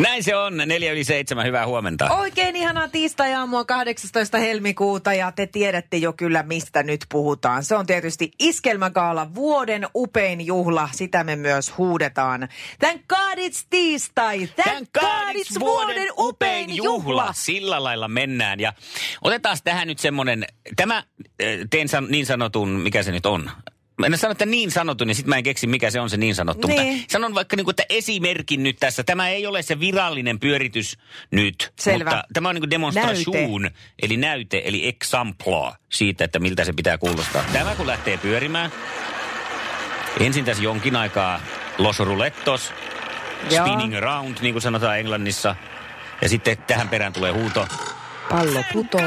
Näin 0.00 0.24
se 0.24 0.36
on, 0.36 0.56
neljä 0.56 0.92
yli 0.92 1.04
seitsemän, 1.04 1.46
hyvää 1.46 1.66
huomenta. 1.66 2.10
Oikein 2.10 2.56
ihanaa 2.56 2.88
tiistai-aamua 2.88 3.64
18. 3.64 4.38
helmikuuta 4.38 5.14
ja 5.14 5.32
te 5.32 5.46
tiedätte 5.46 5.96
jo 5.96 6.12
kyllä 6.12 6.42
mistä 6.42 6.82
nyt 6.82 7.00
puhutaan. 7.08 7.64
Se 7.64 7.76
on 7.76 7.86
tietysti 7.86 8.30
Iskelmägaala, 8.38 9.34
vuoden 9.34 9.86
upein 9.94 10.46
juhla, 10.46 10.88
sitä 10.92 11.24
me 11.24 11.36
myös 11.36 11.78
huudetaan. 11.78 12.48
Thank 12.78 13.02
God 13.08 13.38
it's 13.38 13.66
tiistai, 13.70 14.46
thank, 14.46 14.88
God 14.92 15.34
it's 15.34 15.60
vuoden 15.60 16.08
upein 16.18 16.76
juhla. 16.76 17.32
Sillä 17.32 17.84
lailla 17.84 18.08
mennään 18.08 18.60
ja 18.60 18.72
otetaan 19.22 19.56
tähän 19.64 19.88
nyt 19.88 19.98
semmonen, 19.98 20.44
tämä 20.76 20.96
äh, 20.96 21.04
teen 21.70 21.88
san, 21.88 22.06
niin 22.10 22.26
sanotun, 22.26 22.68
mikä 22.68 23.02
se 23.02 23.12
nyt 23.12 23.26
on, 23.26 23.50
Mä 24.00 24.06
en 24.14 24.18
sano, 24.18 24.32
että 24.32 24.46
niin 24.46 24.70
sanottu, 24.70 25.04
niin 25.04 25.14
sitten 25.14 25.28
mä 25.28 25.36
en 25.36 25.42
keksi, 25.42 25.66
mikä 25.66 25.90
se 25.90 26.00
on 26.00 26.10
se 26.10 26.16
niin 26.16 26.34
sanottu. 26.34 26.68
Niin. 26.68 26.96
Mutta 26.96 27.12
sanon 27.12 27.34
vaikka 27.34 27.56
niin 27.56 27.64
kuin, 27.64 27.72
että 27.72 27.84
esimerkin 27.88 28.62
nyt 28.62 28.76
tässä. 28.80 29.04
Tämä 29.04 29.28
ei 29.28 29.46
ole 29.46 29.62
se 29.62 29.80
virallinen 29.80 30.40
pyöritys 30.40 30.98
nyt. 31.30 31.72
Selvä. 31.80 32.10
Mutta 32.10 32.22
tämä 32.32 32.48
on 32.48 32.54
niin 32.54 32.62
kuin 32.62 32.70
demonstration, 32.70 33.70
eli 34.02 34.16
näyte, 34.16 34.62
eli 34.64 34.88
exemplar 34.88 35.72
siitä, 35.88 36.24
että 36.24 36.38
miltä 36.38 36.64
se 36.64 36.72
pitää 36.72 36.98
kuulostaa. 36.98 37.44
Tämä 37.52 37.74
kun 37.74 37.86
lähtee 37.86 38.16
pyörimään, 38.16 38.72
ensin 40.20 40.44
tässä 40.44 40.62
jonkin 40.62 40.96
aikaa 40.96 41.40
los 41.78 41.98
roulettos, 41.98 42.72
Joo. 43.50 43.66
spinning 43.66 43.96
around, 43.96 44.38
niin 44.40 44.54
kuin 44.54 44.62
sanotaan 44.62 44.98
Englannissa. 44.98 45.56
Ja 46.22 46.28
sitten 46.28 46.56
tähän 46.66 46.88
perään 46.88 47.12
tulee 47.12 47.32
huuto. 47.32 47.66
Pallo 48.30 48.62
putoo. 48.72 49.00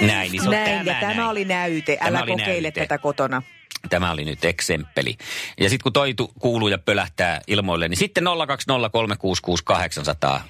Näin, 0.00 0.32
niin 0.32 0.42
se 0.42 0.48
on 0.48 0.54
Näin, 0.54 0.70
ja 0.70 0.84
tämä 0.84 1.00
tämä 1.00 1.14
näin. 1.14 1.28
oli 1.28 1.44
näyte. 1.44 1.96
Tämä 1.96 2.08
Älä 2.08 2.22
oli 2.22 2.30
kokeile 2.30 2.66
näyte. 2.66 2.80
tätä 2.80 2.98
kotona. 2.98 3.42
Tämä 3.88 4.10
oli 4.10 4.24
nyt 4.24 4.44
eksemppeli. 4.44 5.16
Ja 5.60 5.70
sitten 5.70 5.82
kun 5.82 5.92
toi 5.92 6.14
tu- 6.14 6.32
kuuluu 6.38 6.68
ja 6.68 6.78
pölähtää 6.78 7.40
ilmoille, 7.46 7.88
niin 7.88 7.98
sitten 7.98 8.24
020366800. 8.24 8.28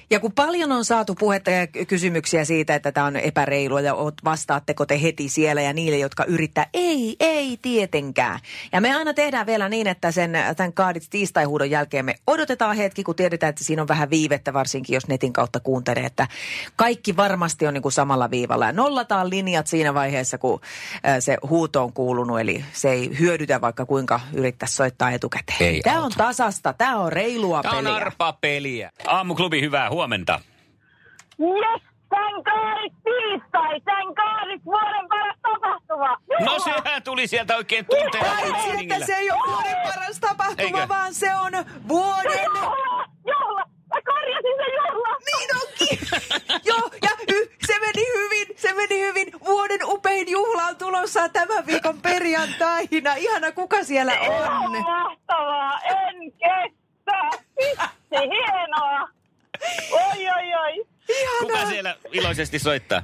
Ja 0.09 0.19
kun 0.19 0.31
paljon 0.31 0.71
on 0.71 0.85
saatu 0.85 1.15
puhetta 1.15 1.51
ja 1.51 1.67
ky- 1.67 1.85
kysymyksiä 1.85 2.45
siitä, 2.45 2.75
että 2.75 2.91
tämä 2.91 3.05
on 3.05 3.15
epäreilua 3.15 3.81
ja 3.81 3.95
vastaatteko 4.23 4.85
te 4.85 5.01
heti 5.01 5.29
siellä 5.29 5.61
ja 5.61 5.73
niille, 5.73 5.97
jotka 5.97 6.25
yrittää, 6.25 6.65
ei, 6.73 7.15
ei 7.19 7.57
tietenkään. 7.61 8.39
Ja 8.71 8.81
me 8.81 8.95
aina 8.95 9.13
tehdään 9.13 9.45
vielä 9.45 9.69
niin, 9.69 9.87
että 9.87 10.11
sen 10.11 10.31
tämän 10.57 10.73
kaadit 10.73 11.07
tiistaihuudon 11.09 11.69
jälkeen 11.69 12.05
me 12.05 12.15
odotetaan 12.27 12.77
hetki, 12.77 13.03
kun 13.03 13.15
tiedetään, 13.15 13.49
että 13.49 13.63
siinä 13.63 13.81
on 13.81 13.87
vähän 13.87 14.09
viivettä, 14.09 14.53
varsinkin 14.53 14.93
jos 14.93 15.07
netin 15.07 15.33
kautta 15.33 15.59
kuuntelee, 15.59 16.05
että 16.05 16.27
kaikki 16.75 17.15
varmasti 17.15 17.67
on 17.67 17.73
niin 17.73 17.81
kuin 17.81 17.91
samalla 17.91 18.31
viivalla. 18.31 18.65
Ja 18.65 18.71
nollataan 18.71 19.29
linjat 19.29 19.67
siinä 19.67 19.93
vaiheessa, 19.93 20.37
kun 20.37 20.61
se 21.19 21.37
huuto 21.49 21.83
on 21.83 21.93
kuulunut, 21.93 22.39
eli 22.39 22.65
se 22.73 22.91
ei 22.91 23.19
hyödytä 23.21 23.61
vaikka 23.61 23.85
kuinka 23.85 24.19
yrittäisi 24.33 24.75
soittaa 24.75 25.11
etukäteen. 25.11 25.57
Ei 25.61 25.81
tämä 25.81 25.97
on 25.97 26.03
auta. 26.03 26.15
tasasta, 26.17 26.73
tämä 26.73 26.97
on 26.99 27.13
reilua 27.13 27.61
Tämä 27.61 27.77
on 27.77 27.83
peliä. 27.83 27.95
arpapeliä. 27.95 28.91
Aamuklubi, 29.07 29.61
hyvää 29.61 29.89
huomenta. 29.89 30.39
Yes, 31.39 31.81
tän 32.09 32.43
kaarit 32.43 32.93
tiistai, 33.03 33.81
tän 33.81 34.15
kaarit 34.15 34.65
vuoden 34.65 35.07
paras 35.09 35.37
tapahtuma. 35.41 36.17
No 36.45 36.59
sehän 36.59 37.03
tuli 37.03 37.27
sieltä 37.27 37.55
oikein 37.57 37.85
tunteella 37.85 38.35
Paitsi, 38.41 38.69
että 38.93 39.05
se 39.05 39.13
ei 39.15 39.31
ole 39.31 39.39
vuoden 39.51 39.75
paras 39.83 40.19
tapahtuma, 40.19 40.77
Eikö? 40.79 40.87
vaan 40.87 41.13
se 41.13 41.35
on 41.35 41.51
vuoden... 41.87 42.39
Juhla, 42.55 43.05
juhla, 43.27 43.63
mä 43.93 44.01
korjasin 44.05 44.57
sen 44.57 44.73
juhla. 44.77 45.17
Niin 45.25 45.49
onkin! 45.61 45.99
Joo, 46.65 46.89
ja 47.01 47.09
y- 47.35 47.51
se 47.65 47.79
meni 47.79 48.05
hyvin, 48.17 48.47
se 48.57 48.73
meni 48.73 48.99
hyvin. 49.01 49.27
Vuoden 49.45 49.79
upein 49.83 50.29
juhla 50.31 50.63
on 50.63 50.75
tulossa 50.75 51.29
tämän 51.29 51.65
perjantaina. 53.13 53.31
Ihana, 53.31 53.51
kuka 53.51 53.83
siellä 53.83 54.13
Ihan 54.13 54.57
on? 54.65 54.71
mahtavaa, 54.83 55.79
en 55.81 56.31
kestä. 56.31 57.37
Vitsi, 57.57 58.29
hienoa. 58.29 59.09
Oi, 59.91 60.29
oi, 60.29 60.55
oi. 60.55 60.85
Kuka 61.39 61.53
Ihana. 61.53 61.69
siellä 61.69 61.95
iloisesti 62.11 62.59
soittaa? 62.59 63.01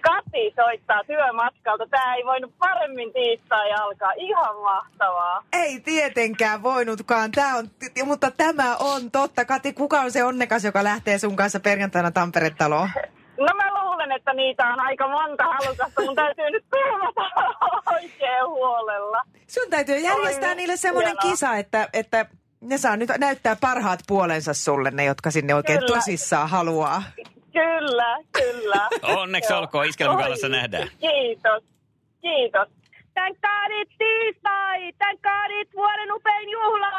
Kati 0.00 0.52
soittaa 0.56 1.04
työmatkalta. 1.04 1.86
Tää 1.86 2.14
ei 2.14 2.24
voinut 2.24 2.54
paremmin 2.58 3.12
tiistai 3.12 3.72
alkaa. 3.72 4.12
Ihan 4.16 4.56
mahtavaa. 4.56 5.42
Ei 5.52 5.80
tietenkään 5.80 6.62
voinutkaan, 6.62 7.30
tää 7.30 7.54
on, 7.56 7.70
mutta 8.04 8.30
tämä 8.30 8.76
on 8.76 9.10
totta. 9.10 9.44
Kati, 9.44 9.72
kuka 9.72 10.00
on 10.00 10.12
se 10.12 10.24
onnekas, 10.24 10.64
joka 10.64 10.84
lähtee 10.84 11.18
sun 11.18 11.36
kanssa 11.36 11.60
perjantaina 11.60 12.10
Tampere-taloon? 12.10 12.90
Että 14.30 14.36
niitä 14.42 14.66
on 14.66 14.80
aika 14.80 15.08
monta 15.08 15.44
halukasta. 15.44 16.02
Mun 16.02 16.14
täytyy 16.14 16.50
nyt 16.50 16.64
turvata 16.70 17.20
oikein 17.94 18.46
huolella. 18.46 19.22
Sun 19.46 19.70
täytyy 19.70 19.96
järjestää 19.98 20.48
Oi, 20.48 20.54
niille 20.54 20.76
semmoinen 20.76 21.16
hienoa. 21.22 21.30
kisa, 21.30 21.56
että, 21.56 21.88
että 21.92 22.26
ne 22.60 22.78
saa 22.78 22.96
nyt 22.96 23.10
näyttää 23.18 23.56
parhaat 23.60 24.00
puolensa 24.06 24.54
sulle, 24.54 24.90
ne 24.90 25.04
jotka 25.04 25.30
sinne 25.30 25.54
oikein 25.54 25.78
Kyllä. 25.78 25.96
tosissaan 25.96 26.48
haluaa. 26.48 27.02
Kyllä, 27.52 28.18
kyllä. 28.32 28.88
Onneksi 29.20 29.52
olkoon, 29.52 29.86
Iskelmägaalassa 29.86 30.46
Oi, 30.46 30.50
nähdään. 30.50 30.88
Kiitos, 31.00 31.64
kiitos. 32.20 32.68
Tän 33.14 33.32
kaadit 33.42 33.88
tiistai, 33.98 34.92
tän 34.98 35.18
kaadit 35.18 35.74
vuoden 35.74 36.12
upein 36.12 36.50
juhla. 36.50 36.90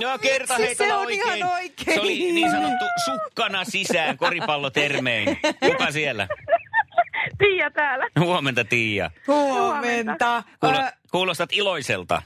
No 0.00 0.18
kerta 0.18 0.54
vitsi, 0.58 0.66
heitolla 0.66 0.88
se 0.88 0.94
on 0.94 1.06
oikein. 1.06 1.36
ihan 1.36 1.52
oikein. 1.52 1.94
Se 1.94 2.00
oli 2.00 2.18
niin 2.18 2.50
sanottu 2.50 2.84
sukkana 3.04 3.64
sisään 3.64 4.16
koripallotermein. 4.16 5.38
Kuka 5.66 5.90
siellä? 5.90 6.28
Tiia 7.38 7.70
täällä. 7.70 8.06
Huomenta 8.20 8.64
Tiia. 8.64 9.10
Huomenta. 9.26 10.42
Kuulo, 10.60 10.78
kuulostat 11.10 11.50
iloiselta. 11.52 12.22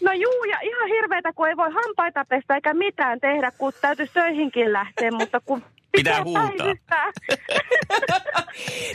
No 0.00 0.12
juu, 0.12 0.44
ja 0.44 0.58
ihan 0.62 0.88
hirveetä, 0.88 1.32
kun 1.32 1.48
ei 1.48 1.56
voi 1.56 1.70
hampaita 1.72 2.24
pestä 2.24 2.54
eikä 2.54 2.74
mitään 2.74 3.20
tehdä, 3.20 3.50
kun 3.50 3.72
täytyisi 3.80 4.12
töihinkin 4.12 4.72
lähteä, 4.72 5.10
mutta 5.10 5.40
kun 5.40 5.64
Pitää 5.92 6.24
huutaa. 6.24 6.48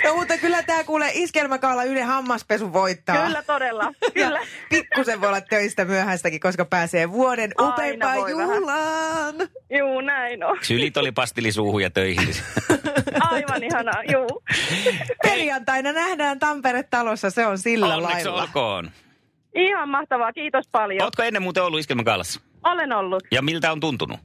no 0.03 0.15
mutta 0.15 0.37
kyllä 0.37 0.63
tämä 0.63 0.83
kuule 0.83 1.11
iskelmäkaala 1.13 1.83
yhden 1.83 2.05
hammaspesu 2.05 2.73
voittaa. 2.73 3.25
Kyllä 3.25 3.43
todella, 3.43 3.91
kyllä. 4.13 4.39
Pikkusen 4.69 5.21
voi 5.21 5.27
olla 5.29 5.41
töistä 5.41 5.85
myöhäistäkin, 5.85 6.39
koska 6.39 6.65
pääsee 6.65 7.11
vuoden 7.11 7.51
upeimpaan 7.61 8.29
juhlaan. 8.31 9.35
Juu, 9.77 10.01
näin 10.01 10.43
on. 10.43 10.57
Sylit 10.61 10.97
oli 10.97 11.11
pastillisuuhun 11.11 11.81
ja 11.81 11.89
töihin. 11.89 12.29
Aivan 13.31 13.63
ihanaa, 13.63 14.03
juu. 14.11 14.43
Perjantaina 15.23 15.91
nähdään 15.91 16.39
Tampere-talossa, 16.39 17.29
se 17.29 17.45
on 17.45 17.57
sillä 17.57 17.95
Onneksi 17.95 18.25
lailla. 18.25 18.41
olkoon. 18.41 18.91
Ihan 19.55 19.89
mahtavaa, 19.89 20.33
kiitos 20.33 20.67
paljon. 20.71 21.03
Ootko 21.03 21.23
ennen 21.23 21.41
muuten 21.41 21.63
ollut 21.63 21.79
Iskelmägaalassa? 21.79 22.41
Olen 22.63 22.93
ollut. 22.93 23.23
Ja 23.31 23.41
miltä 23.41 23.71
on 23.71 23.79
tuntunut? 23.79 24.19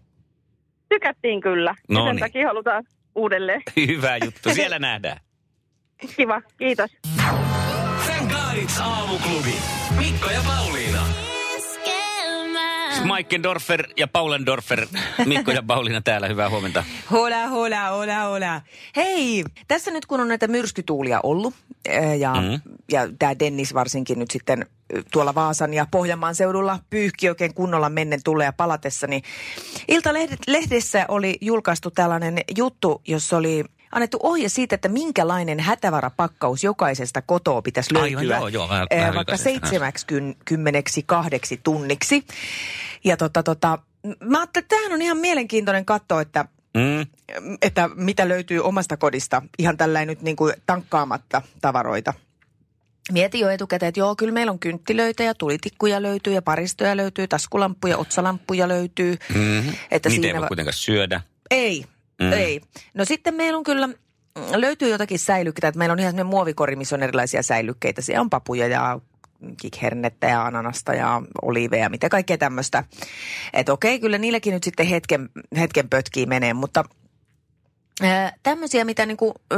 Tykättiin 0.93 1.41
kyllä. 1.41 1.75
No 1.89 2.07
sen 2.07 2.19
takia 2.19 2.47
halutaan 2.47 2.85
uudelleen. 3.15 3.63
Hyvä 3.87 4.17
juttu. 4.17 4.55
Siellä 4.55 4.79
nähdään. 4.79 5.21
Kiva, 6.17 6.43
kiitos. 6.59 6.91
Thank 8.07 8.31
God 8.31 8.63
it's 8.63 8.83
aamuklubi. 8.83 9.55
Mikko 9.99 10.31
ja 10.31 10.41
Pauliina. 10.47 11.03
Schmeikendorfer 13.03 13.87
ja 13.97 14.09
Paulendorfer. 14.09 14.87
Mikko 15.27 15.51
ja 15.51 15.63
Pauliina 15.63 16.01
täällä. 16.01 16.29
Hyvää 16.29 16.51
huomenta. 16.51 16.85
Hola, 17.11 17.47
hola, 17.47 17.89
hola, 17.89 18.19
hola. 18.23 18.61
Hei, 18.97 19.45
tässä 19.69 19.91
nyt 19.91 20.07
kun 20.07 20.21
on 20.21 20.29
näitä 20.29 20.49
myrskytuulia 20.49 21.21
ollut, 21.23 21.55
ää, 21.89 22.15
ja, 22.15 22.33
Mhm. 22.35 22.45
mm. 22.51 22.61
ja 22.93 23.09
tämä 23.19 23.39
Dennis 23.39 23.75
varsinkin 23.75 24.19
nyt 24.19 24.31
sitten 24.31 24.67
ö, 24.97 25.03
tuolla 25.13 25.35
Vaasan 25.35 25.75
ja 25.75 25.87
Pohjanmaan 25.91 26.35
seudulla 26.35 26.79
pyyhki 26.91 27.29
oikein 27.29 27.55
kunnolla 27.55 27.89
mennen 27.91 28.21
tulee 28.25 28.45
ja 28.45 28.53
palatessa, 28.53 29.07
niin 29.07 29.23
Ilta-lehdessä 29.89 31.05
oli 31.09 31.39
julkaistu 31.41 31.91
tällainen 31.91 32.39
juttu, 32.57 33.03
jossa 33.09 33.37
oli 33.37 33.65
annettu 33.93 34.19
ohje 34.23 34.49
siitä, 34.49 34.75
että 34.75 34.89
minkälainen 34.89 35.61
hätävarapakkaus 35.61 36.65
jokaisesta 36.65 37.23
kotoa 37.23 37.63
pitäisi 37.63 37.91
Aivan, 37.97 38.13
löytyä 38.29 38.37
joo, 38.37 38.49
joo, 38.49 38.69
vähän- 38.69 38.87
ää, 38.91 38.99
vähän 39.01 39.15
vaikka 39.15 39.33
vilkaisin 39.33 39.55
sitä. 39.55 39.69
72 39.69 41.61
tunniksi. 41.63 42.25
Ja 43.05 43.17
tota, 43.17 43.43
tota, 43.43 43.79
mä 44.21 44.39
ajattelin, 44.39 44.65
että 44.65 44.77
tämähän 44.77 44.93
on 44.93 45.03
ihan 45.03 45.17
mielenkiintoinen 45.19 45.85
katto, 45.85 46.21
että 46.21 46.45
Mm. 46.77 47.07
että 47.63 47.91
mitä 47.95 48.29
löytyy 48.29 48.61
omasta 48.61 48.97
kodista, 48.97 49.43
ihan 49.59 49.77
tällainen 49.77 50.09
nyt 50.09 50.23
niin 50.23 50.37
kuin 50.37 50.55
tankkaamatta 50.67 51.43
tavaroita. 51.61 52.15
Mietin 53.13 53.41
jo 53.41 53.49
etukäteen, 53.49 53.89
että 53.89 54.01
joo, 54.01 54.17
kyllä 54.17 54.33
meillä 54.33 54.53
on 54.53 54.59
kynttilöitä 54.59 55.23
ja 55.23 55.35
tulitikkuja 55.35 56.03
löytyy 56.03 56.33
ja 56.35 56.43
paristoja 56.43 56.97
löytyy, 56.97 57.29
taskulamppuja, 57.29 57.97
otsalamppuja 57.99 58.69
löytyy. 58.69 59.17
Mm-hmm. 59.35 59.73
Että 59.91 60.09
Niitä 60.09 60.09
ei 60.09 60.11
siinä 60.11 60.33
voi 60.33 60.41
va- 60.43 60.49
kuitenkaan 60.49 60.75
syödä. 60.75 61.21
Ei, 61.51 61.85
Mm. 62.21 62.27
mm. 62.27 62.33
ei. 62.33 62.61
No 62.95 63.05
sitten 63.05 63.35
meillä 63.35 63.59
on 63.59 63.65
kyllä 63.65 63.89
löytyy 64.55 64.89
jotakin 64.89 65.19
säilykkeitä. 65.19 65.69
Että 65.69 65.79
meillä 65.79 65.93
on 65.93 65.99
ihan 65.99 66.13
sellainen 66.13 66.31
muovikori, 66.31 66.77
missä 66.77 66.97
on 66.97 67.03
erilaisia 67.03 67.43
säilykkeitä. 67.43 68.03
Siellä 68.03 68.21
on 68.21 68.31
papuja 68.31 68.67
ja 68.67 69.01
kikhernettä 69.61 70.27
ja 70.27 70.45
ananasta 70.45 70.95
ja 70.95 71.23
oliveja, 71.43 71.89
mitä 71.89 72.09
kaikkea 72.09 72.39
tämmöistä. 72.39 72.85
Että 73.53 73.73
okei, 73.73 74.01
kyllä 74.01 74.19
niilläkin 74.19 74.55
nyt 74.55 74.65
sitten 74.65 74.87
hetken, 74.87 75.29
hetken 75.57 75.89
pötkii 75.89 76.27
menee, 76.27 76.55
mutta 76.55 76.85
ää, 78.03 78.33
tämmöisiä, 78.43 78.85
mitä 78.85 79.07
niinku, 79.07 79.35
ö, 79.53 79.57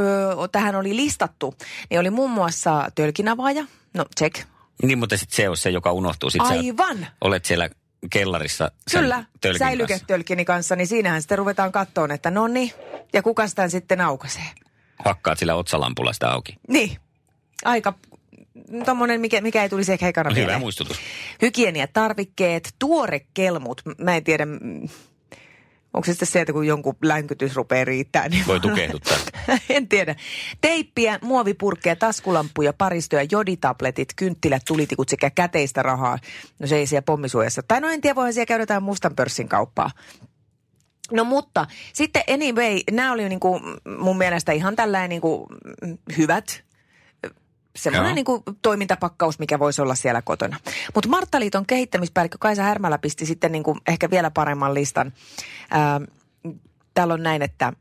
tähän 0.51 0.75
oli 0.75 0.95
listattu, 0.95 1.55
niin 1.89 1.99
oli 1.99 2.09
muun 2.09 2.31
muassa 2.31 2.91
tölkinavaaja. 2.95 3.65
No, 3.93 4.05
check. 4.19 4.45
Niin, 4.83 4.97
mutta 4.97 5.17
sitten 5.17 5.35
se 5.35 5.49
on 5.49 5.57
se, 5.57 5.69
joka 5.69 5.91
unohtuu. 5.91 6.29
Sit 6.29 6.41
Aivan. 6.41 7.07
olet 7.21 7.45
siellä 7.45 7.69
kellarissa 8.09 8.71
sen 8.87 9.01
Kyllä, 9.01 9.25
kanssa. 9.43 9.59
säilyketölkini 9.65 10.45
kanssa, 10.45 10.75
niin 10.75 10.87
siinähän 10.87 11.21
sitten 11.21 11.37
ruvetaan 11.37 11.71
kattoon, 11.71 12.11
että 12.11 12.31
no 12.31 12.47
niin, 12.47 12.71
ja 13.13 13.21
kuka 13.21 13.47
sitä 13.47 13.67
sitten 13.69 14.01
aukaisee. 14.01 14.43
Hakkaat 15.05 15.39
sillä 15.39 15.55
otsalampulla 15.55 16.13
sitä 16.13 16.31
auki. 16.31 16.55
Niin, 16.67 16.97
aika 17.65 17.93
tommonen, 18.85 19.21
mikä, 19.21 19.41
mikä 19.41 19.63
ei 19.63 19.69
tulisi 19.69 19.91
ehkä 19.93 20.07
ekana 20.07 20.29
Hyvä 20.29 20.39
mieleen. 20.39 20.59
muistutus. 20.59 20.97
Hygieniatarvikkeet, 21.41 22.75
tuorekelmut, 22.79 23.81
mä 23.97 24.15
en 24.15 24.23
tiedä, 24.23 24.45
onko 25.95 26.05
se 26.05 26.11
sitten 26.13 26.27
se, 26.27 26.41
että 26.41 26.53
kun 26.53 26.67
jonkun 26.67 26.95
länkytys 27.03 27.55
rupeaa 27.55 27.85
riittää, 27.85 28.29
niin 28.29 28.47
Voi 28.47 28.59
tukehduttaa. 28.59 29.17
en 29.69 29.87
tiedä. 29.87 30.15
Teippiä, 30.61 31.19
muovipurkkeja, 31.21 31.95
taskulampuja, 31.95 32.73
paristoja, 32.73 33.25
joditabletit, 33.31 34.09
kynttilät, 34.15 34.61
tulitikut 34.67 35.09
sekä 35.09 35.29
käteistä 35.29 35.83
rahaa. 35.83 36.17
No 36.59 36.67
se 36.67 36.75
ei 36.77 36.87
siellä 36.87 37.01
pommisuojassa. 37.01 37.63
Tai 37.67 37.81
no 37.81 37.89
en 37.89 38.01
tiedä, 38.01 38.15
voihan 38.15 38.33
siellä 38.33 38.45
käydä 38.45 38.61
jotain 38.61 38.83
mustan 38.83 39.15
pörssin 39.15 39.49
kauppaa. 39.49 39.91
No 41.11 41.23
mutta 41.23 41.65
sitten 41.93 42.23
anyway, 42.33 42.79
nämä 42.91 43.11
oli 43.11 43.29
niinku 43.29 43.61
mun 43.97 44.17
mielestä 44.17 44.51
ihan 44.51 44.75
tällainen 44.75 45.09
niinku 45.09 45.47
hyvät 46.17 46.64
semmoinen 47.75 48.15
niin 48.15 48.25
kuin 48.25 48.43
toimintapakkaus, 48.61 49.39
mikä 49.39 49.59
voisi 49.59 49.81
olla 49.81 49.95
siellä 49.95 50.21
kotona. 50.21 50.57
Mutta 50.95 51.09
Marttaliiton 51.09 51.65
kehittämispäällikkö 51.65 52.37
Kaisa 52.41 52.63
Härmälä 52.63 52.97
pisti 52.97 53.25
sitten 53.25 53.51
niin 53.51 53.63
kuin 53.63 53.79
ehkä 53.87 54.09
vielä 54.09 54.31
paremman 54.31 54.73
listan. 54.73 55.13
Ää, 55.69 56.01
Täällä 56.95 57.13
on 57.13 57.23
näin, 57.23 57.41
että 57.41 57.73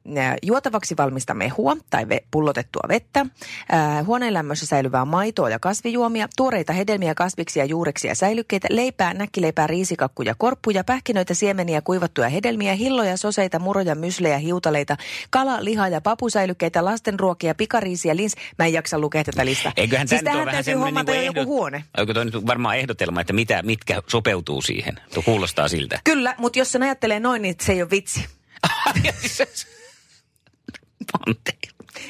juotavaksi 0.43 0.97
valmista 0.97 1.35
mehua 1.35 1.77
tai 1.91 2.09
ve, 2.09 2.21
pullotettua 2.31 2.83
vettä, 2.89 3.27
ää, 3.69 4.05
huoneen 4.05 4.35
lämmössä 4.35 4.67
säilyvää 4.67 5.05
maitoa 5.05 5.51
ja 5.51 5.59
kasvijuomia, 5.59 6.29
tuoreita 6.37 6.73
hedelmiä, 6.73 7.15
kasviksia, 7.15 7.65
juureksia 7.65 8.11
ja 8.11 8.15
säilykkeitä, 8.15 8.69
leipää, 8.71 9.15
näkkileipää, 9.15 9.67
riisikakkuja, 9.67 10.35
korppuja, 10.39 10.85
pähkinöitä, 10.85 11.35
siemeniä, 11.35 11.81
kuivattuja 11.81 12.29
hedelmiä, 12.29 12.75
hilloja, 12.75 13.17
soseita, 13.17 13.59
muroja, 13.59 13.95
myslejä, 13.95 14.39
hiutaleita, 14.39 14.97
kala, 15.31 15.65
liha 15.65 15.89
ja 15.89 16.01
papusäilykkeitä, 16.01 16.85
lastenruokia, 16.85 17.55
pikariisiä, 17.55 18.17
lins. 18.17 18.35
Mä 18.59 18.67
en 18.67 18.73
jaksa 18.73 18.99
lukea 18.99 19.25
tätä 19.25 19.45
listaa. 19.45 19.73
Eiköhän 19.77 20.09
siis 20.09 20.23
tämä 20.23 20.37
tähän 20.37 20.55
täytyy 20.55 20.75
hommata 20.75 21.13
niinku 21.13 21.25
jo 21.25 21.27
joku 21.27 21.41
ehdot- 21.41 21.47
huone. 21.47 21.85
Onko 21.99 22.15
toi 22.15 22.25
nyt 22.25 22.47
varmaan 22.47 22.79
ehdotelma, 22.79 23.21
että 23.21 23.33
mitä, 23.33 23.63
mitkä 23.63 24.03
sopeutuu 24.07 24.63
siihen? 24.63 24.95
Tuo 25.15 25.23
kuulostaa 25.23 25.69
siltä. 25.69 26.01
Kyllä, 26.05 26.35
mutta 26.39 26.59
jos 26.59 26.73
sen 26.73 26.83
ajattelee 26.83 27.21
noin, 27.21 27.43
niin 27.43 27.55
se 27.61 27.73
ei 27.73 27.83
ole 27.83 27.91
vitsi. 27.91 28.27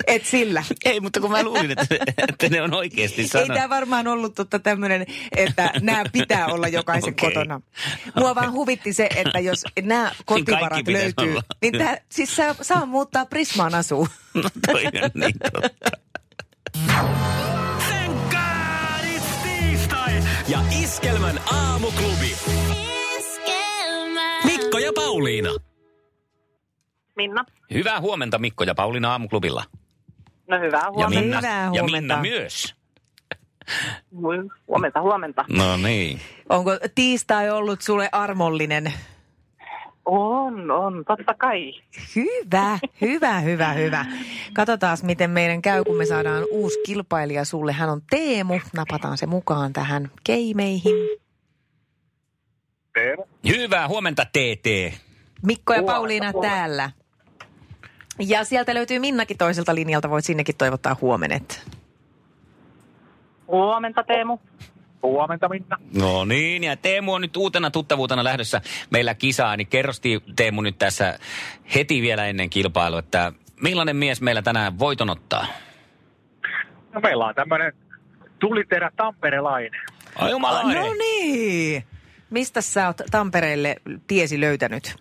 Et 0.07 0.27
sillä. 0.27 0.65
Ei, 0.85 1.01
mutta 1.01 1.21
kun 1.21 1.31
mä 1.31 1.43
luulin, 1.43 1.71
että, 1.71 1.87
että 2.29 2.49
ne 2.49 2.63
on 2.63 2.75
oikeasti 2.75 3.23
Ei 3.23 3.29
sanonut. 3.29 3.55
tämä 3.55 3.69
varmaan 3.69 4.07
ollut 4.09 4.35
totta 4.35 4.59
tämmöinen, 4.59 5.07
että 5.37 5.71
nämä 5.81 6.05
pitää 6.13 6.47
olla 6.47 6.69
jokaisen 6.69 7.11
Okei. 7.13 7.29
kotona. 7.31 7.61
Mua 8.17 8.35
vaan 8.35 8.53
huvitti 8.53 8.93
se, 8.93 9.09
että 9.17 9.41
jos 9.41 9.65
nämä 9.83 10.13
kotivarat 10.25 10.85
pitäisi 10.85 11.15
löytyy, 11.19 11.31
olla. 11.33 11.43
niin 11.63 11.79
tää, 11.79 11.99
siis 12.09 12.37
saa, 12.37 12.55
saa 12.63 12.87
muuttaa 12.87 13.27
Prismaan 13.27 13.75
asuun. 13.75 14.09
No 14.35 14.51
toi 14.67 14.85
on 14.85 15.11
niin 15.15 15.35
totta. 15.53 15.91
Ja 20.49 20.59
Iskelmän 20.83 21.41
aamuklubi. 21.53 22.37
Mikko 24.45 24.79
ja 24.79 24.93
Pauliina. 24.95 25.51
Minna. 27.17 27.45
Hyvää 27.75 28.01
huomenta 28.01 28.39
Mikko 28.39 28.65
ja 28.65 28.75
Pauliina 28.75 29.11
aamuklubilla. 29.13 29.65
No 30.49 30.61
hyvää 30.61 30.81
Ja 30.81 30.91
huomenta. 30.91 31.21
Minna, 31.21 31.37
Hyvää 31.37 31.65
ja 31.65 31.71
huomenta. 31.71 31.97
Minna 31.97 32.21
myös. 32.21 32.75
Huomenta, 34.69 35.01
huomenta. 35.03 35.45
No 35.49 35.77
niin. 35.77 36.21
Onko 36.49 36.71
tiistai 36.95 37.51
ollut 37.51 37.81
sulle 37.83 38.09
armollinen? 38.13 38.93
On, 40.05 40.71
on, 40.71 41.05
totta 41.07 41.35
kai. 41.35 41.73
Hyvä, 42.17 42.79
hyvä, 43.01 43.41
hyvä, 43.41 43.73
hyvä. 43.73 44.07
Katsotaan, 44.55 44.99
miten 45.03 45.31
meidän 45.31 45.63
käy, 45.63 45.85
kun 45.85 45.97
me 45.97 46.07
saadaan 46.07 46.45
uusi 46.51 46.79
kilpailija 46.87 47.45
sulle. 47.45 47.73
Hän 47.73 47.91
on 47.91 48.03
Teemu. 48.11 48.55
Napataan 48.77 49.19
se 49.19 49.27
mukaan 49.27 49.73
tähän 49.73 50.11
keimeihin. 50.25 50.95
Hyvää 53.49 53.89
huomenta 53.89 54.25
TT. 54.25 54.67
Mikko 55.43 55.73
ja 55.73 55.79
Huomenta, 55.81 55.93
Pauliina 55.93 56.33
huomenta. 56.33 56.55
täällä. 56.57 56.91
Ja 58.19 58.45
sieltä 58.45 58.75
löytyy 58.75 58.99
Minnakin 58.99 59.39
toiselta 59.39 59.75
linjalta. 59.75 60.11
Voit 60.11 60.25
sinnekin 60.25 60.57
toivottaa 60.57 60.97
huomenet. 61.01 61.67
Huomenta, 63.49 64.03
Teemu. 64.03 64.39
Huomenta 65.03 65.49
Minna. 65.49 65.77
No 65.95 66.25
niin, 66.25 66.65
ja 66.65 66.77
Teemu 66.77 67.13
on 67.13 67.21
nyt 67.21 67.37
uutena 67.37 67.71
tuttavuutena 67.71 68.25
lähdössä 68.25 68.61
meillä 68.91 69.15
kisaa, 69.15 69.57
niin 69.57 69.67
kerrosti 69.67 70.23
Teemu 70.37 70.61
nyt 70.61 70.79
tässä 70.79 71.19
heti 71.75 72.03
vielä 72.03 72.27
ennen 72.27 72.51
kilpailua, 72.51 72.99
että 72.99 73.33
millainen 73.63 73.97
mies 73.97 74.21
meillä 74.21 74.43
tänään 74.43 74.79
voiton 74.79 75.11
ottaa? 75.11 75.47
No 76.93 77.01
meillä 77.01 77.27
on 77.27 77.35
tämmöinen 77.35 77.73
tuliterä 78.39 78.91
tamperelainen. 78.97 79.81
Ai 80.17 80.31
jumalainen. 80.31 80.83
No 80.83 80.93
niin. 80.99 81.85
Mistä 82.31 82.61
sä 82.61 82.87
oot 82.87 83.01
Tampereelle 83.11 83.77
tiesi 84.07 84.41
löytänyt? 84.41 84.97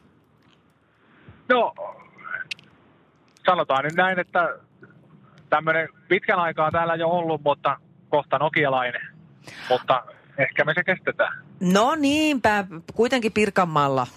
No, 1.50 1.74
sanotaan 3.46 3.84
nyt 3.84 3.94
näin, 3.94 4.20
että 4.20 4.50
tämmöinen 5.50 5.90
pitkän 6.08 6.40
aikaa 6.40 6.72
täällä 6.72 6.96
jo 6.96 7.08
ollut, 7.08 7.42
mutta 7.44 7.78
kohta 8.10 8.38
nokialainen. 8.38 9.02
Mutta 9.70 10.04
ehkä 10.38 10.66
me 10.66 10.74
se 10.74 10.84
kestetään. 10.84 11.44
No 11.60 11.96
niinpä, 11.96 12.66
kuitenkin 12.94 13.32
Pirkanmaalla. 13.32 14.08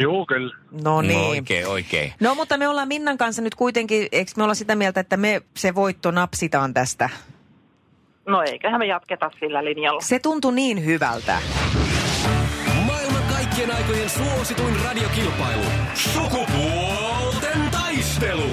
Juu, 0.00 0.26
kyllä. 0.26 0.56
No 0.84 1.02
niin. 1.02 1.20
No 1.20 1.28
oikein, 1.28 1.68
oikein. 1.68 2.12
No 2.20 2.34
mutta 2.34 2.58
me 2.58 2.68
ollaan 2.68 2.88
Minnan 2.88 3.18
kanssa 3.18 3.42
nyt 3.42 3.54
kuitenkin, 3.54 4.08
eikö 4.12 4.32
me 4.36 4.42
olla 4.42 4.54
sitä 4.54 4.76
mieltä, 4.76 5.00
että 5.00 5.16
me 5.16 5.42
se 5.56 5.74
voitto 5.74 6.10
napsitaan 6.10 6.74
tästä? 6.74 7.10
No 8.26 8.42
eiköhän 8.42 8.78
me 8.78 8.86
jatketa 8.86 9.30
sillä 9.40 9.64
linjalla. 9.64 10.00
Se 10.00 10.18
tuntui 10.18 10.54
niin 10.54 10.84
hyvältä. 10.84 11.38
Maailman 12.86 13.22
kaikkien 13.32 13.70
aikojen 13.70 14.10
suosituin 14.10 14.74
radiokilpailu. 14.84 15.64
Sukupuolten 15.94 16.83
taistelu. 18.14 18.50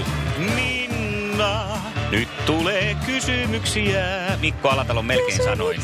Minna, 0.55 1.67
nyt 2.11 2.45
tulee 2.45 2.95
kysymyksiä. 3.05 4.03
Mikko 4.39 4.69
Alatalo 4.69 5.01
melkein 5.01 5.43
sanoi. 5.43 5.75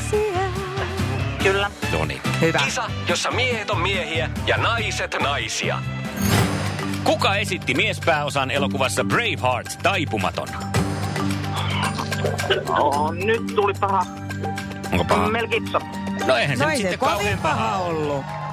Kyllä. 1.44 1.72
No 1.92 2.06
niin. 2.06 2.22
Hyvä. 2.42 2.60
Kisa, 2.60 2.84
jossa 3.08 3.32
miehet 3.32 3.70
on 3.70 3.82
miehiä 3.82 4.30
ja 4.48 4.58
naiset 4.58 5.16
naisia. 5.20 5.80
Kuka 7.04 7.36
esitti 7.36 7.74
miespääosan 7.74 8.52
elokuvassa 8.52 9.04
Braveheart 9.04 9.80
taipumaton? 9.84 10.48
Oh, 12.70 13.14
nyt 13.14 13.56
tuli 13.56 13.74
paha. 13.80 14.06
Onko 14.92 15.04
paha? 15.04 15.30
Mel 15.30 15.48
Gibson. 15.48 15.82
No 16.28 16.36
eihän 16.36 16.58
se 16.58 16.64
No 16.64 16.70
nyt 16.70 16.78
ei 16.78 16.82
se 16.82 16.90
sitten 16.90 17.00
kauhean 17.00 17.40
paha 17.40 17.56
paha 17.56 18.47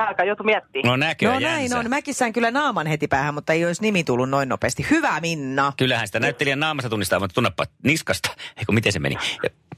ole. 0.00 0.06
Aika 0.08 0.24
joutu 0.24 0.42
miettimään. 0.44 0.86
No 0.90 0.96
näkö 0.96 1.32
No 1.32 1.38
näin 1.40 1.76
on. 1.76 1.90
Mäkin 1.90 2.14
sain 2.14 2.32
kyllä 2.32 2.50
naaman 2.50 2.86
heti 2.86 3.08
päähän, 3.08 3.34
mutta 3.34 3.52
ei 3.52 3.64
olisi 3.66 3.82
nimi 3.82 4.04
tullut 4.04 4.30
noin 4.30 4.48
nopeasti. 4.48 4.86
Hyvä 4.90 5.20
Minna. 5.20 5.72
Kyllähän 5.76 6.06
sitä 6.08 6.20
näyttelijän 6.20 6.60
naamasta 6.60 6.88
tunnistaa, 6.90 7.20
mutta 7.20 7.34
tunnapa 7.34 7.64
niskasta. 7.84 8.28
Eikö 8.56 8.72
miten 8.72 8.92
se 8.92 8.98
meni? 8.98 9.16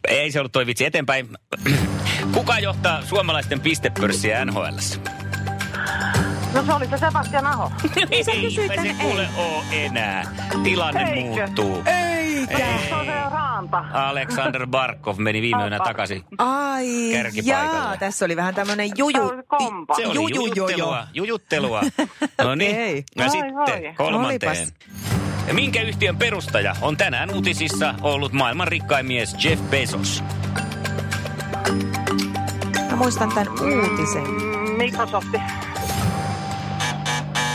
Ei 0.09 0.33
se 0.33 0.39
ollut 0.41 0.53
toi 0.53 0.67
vitsi 0.67 0.85
eteenpäin. 0.85 1.29
Kuka 2.35 2.59
johtaa 2.59 3.03
suomalaisten 3.03 3.61
pistepörssiä 3.61 4.45
NHLssä? 4.45 5.01
No 6.55 6.65
se 6.67 6.73
oli 6.73 6.87
se 6.87 6.99
Sebastian 6.99 7.47
Aho. 7.47 7.73
Ei 8.11 8.25
kysyit 8.41 8.73
se 8.83 8.95
kuule 9.03 9.29
oo 9.37 9.63
enää. 9.73 10.35
Tilanne 10.65 11.03
Eikö? 11.13 11.29
muuttuu. 11.29 11.83
Eikä. 12.49 12.67
Alexander 13.93 14.67
Barkov 14.67 15.19
meni 15.19 15.43
viime 15.43 15.63
yönä 15.63 15.79
takaisin. 15.79 16.25
Ai 16.39 17.11
jaa, 17.45 17.97
tässä 17.97 18.25
oli 18.25 18.37
vähän 18.37 18.55
tämmöinen 18.55 18.91
juju. 18.97 19.33
Se 19.97 20.07
oli 20.07 20.35
jujuttelua. 20.35 21.07
Jujuttelua. 21.15 21.83
No 22.45 22.55
niin. 22.55 23.05
Ja 23.17 23.29
sitten 23.29 23.55
kolmanteen. 23.97 24.51
Olipas. 24.51 24.75
Ja 25.49 25.55
minkä 25.55 25.83
yhtiön 25.83 26.17
perustaja 26.17 26.77
on 26.83 26.97
tänään 26.97 27.35
uutisissa 27.35 27.95
ollut 28.03 28.33
maailman 28.33 28.69
rikkain 28.69 29.07
mies 29.07 29.45
Jeff 29.45 29.63
Bezos? 29.71 30.25
Mä 32.91 32.97
muistan 32.97 33.29
tämän 33.29 33.49
uutisen. 33.49 34.23
Microsofti. 34.77 35.39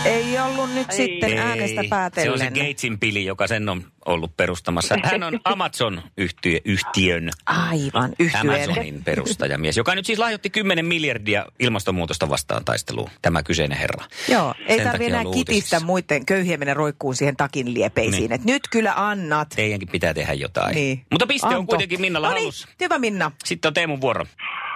Ei 0.06 0.40
ollut 0.40 0.74
nyt 0.74 0.88
Ei. 0.90 0.96
sitten 0.96 1.38
äänestä 1.38 1.82
Se 1.82 1.88
päätellen. 1.90 2.34
on 2.34 2.40
se 2.40 2.46
Gatesin 2.50 3.00
pili, 3.00 3.26
joka 3.26 3.48
sen 3.48 3.70
on 3.70 3.84
ollut 4.06 4.38
perustamassa. 4.38 4.96
Hän 5.04 5.24
on 5.24 5.40
Amazon-yhtiön 5.46 7.30
Aivan, 7.46 8.14
yhtyeen. 8.20 8.50
Amazonin 8.50 9.04
perustajamies, 9.04 9.78
joka 9.78 9.96
nyt 9.96 10.06
siis 10.06 10.20
lahjoitti 10.20 10.50
10 10.50 10.86
miljardia 10.86 11.46
ilmastonmuutosta 11.60 12.30
vastaan 12.30 12.66
taisteluun, 12.66 13.10
tämä 13.22 13.44
kyseinen 13.44 13.78
herra. 13.78 14.06
Joo, 14.28 14.54
ei 14.68 14.76
Sen 14.78 14.86
tarvi 14.86 14.92
takia 15.06 15.08
enää 15.08 15.22
on 15.30 15.34
kitistä 15.34 15.80
muiden 15.80 16.26
köyhiä 16.26 16.58
mennä 16.58 16.74
roikkuun 16.74 17.16
siihen 17.16 17.36
takin 17.36 17.74
liepeisiin. 17.74 18.20
Niin. 18.20 18.32
Et 18.32 18.44
nyt 18.44 18.62
kyllä 18.72 18.94
annat. 18.96 19.50
Teidänkin 19.56 19.90
pitää 19.90 20.14
tehdä 20.14 20.34
jotain. 20.34 20.76
Niin. 20.76 21.06
Mutta 21.12 21.28
piste 21.28 21.48
on 21.48 21.54
Anto. 21.54 21.66
kuitenkin 21.66 22.02
Minnalla 22.02 22.28
No 22.28 22.34
niin, 22.34 22.44
halus. 22.44 22.68
hyvä 22.80 23.00
Minna. 23.00 23.32
Sitten 23.46 23.70
on 23.70 23.74
Teemun 23.74 24.02
vuoro. 24.02 24.26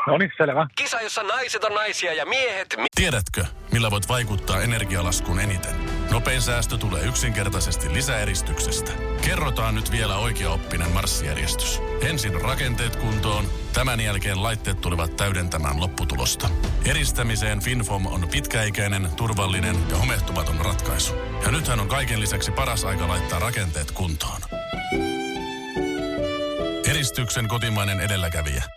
No 0.07 0.17
niin, 0.17 0.31
selvä. 0.37 0.67
Kisa, 0.75 1.01
jossa 1.01 1.23
naiset 1.23 1.63
on 1.63 1.73
naisia 1.73 2.13
ja 2.13 2.25
miehet... 2.25 2.67
Mi- 2.77 2.85
Tiedätkö, 2.95 3.45
millä 3.71 3.91
voit 3.91 4.09
vaikuttaa 4.09 4.61
energialaskuun 4.61 5.39
eniten? 5.39 5.75
Nopein 6.11 6.41
säästö 6.41 6.77
tulee 6.77 7.03
yksinkertaisesti 7.03 7.93
lisäeristyksestä. 7.93 8.91
Kerrotaan 9.25 9.75
nyt 9.75 9.91
vielä 9.91 10.17
oikeaoppinen 10.17 10.91
marssijärjestys. 10.91 11.81
Ensin 12.01 12.41
rakenteet 12.41 12.95
kuntoon, 12.95 13.45
tämän 13.73 13.99
jälkeen 13.99 14.43
laitteet 14.43 14.81
tulevat 14.81 15.15
täydentämään 15.15 15.79
lopputulosta. 15.79 16.49
Eristämiseen 16.85 17.59
FinFom 17.59 18.05
on 18.05 18.27
pitkäikäinen, 18.31 19.09
turvallinen 19.15 19.75
ja 19.89 19.97
homehtumaton 19.97 20.65
ratkaisu. 20.65 21.15
Ja 21.45 21.51
nythän 21.51 21.79
on 21.79 21.87
kaiken 21.87 22.19
lisäksi 22.21 22.51
paras 22.51 22.85
aika 22.85 23.07
laittaa 23.07 23.39
rakenteet 23.39 23.91
kuntoon. 23.91 24.41
Eristyksen 26.89 27.47
kotimainen 27.47 27.99
edelläkävijä. 27.99 28.76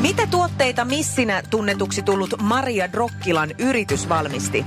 Mitä 0.00 0.26
tuotteita 0.26 0.84
missinä 0.84 1.42
tunnetuksi 1.50 2.02
tullut 2.02 2.34
Maria 2.42 2.92
Drokkilan 2.92 3.50
yritys 3.58 4.08
valmisti? 4.08 4.64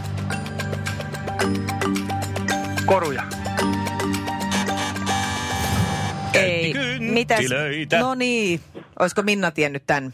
Koruja. 2.85 3.23
Ei. 6.33 6.73
Mitäs? 6.99 7.37
kynttilöitä. 7.39 7.99
No 7.99 8.15
niin. 8.15 8.59
Olisiko 8.99 9.21
Minna 9.21 9.51
tiennyt 9.51 9.83
tämän? 9.87 10.13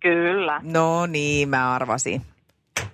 Kyllä, 0.00 0.60
No 0.64 1.06
niin, 1.06 1.48
mä 1.48 1.74
arvasin. 1.74 2.22